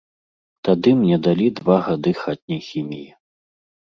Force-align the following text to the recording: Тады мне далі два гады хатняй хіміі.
Тады 0.67 0.93
мне 1.01 1.17
далі 1.27 1.47
два 1.59 1.77
гады 1.87 2.13
хатняй 2.21 2.61
хіміі. 2.69 3.09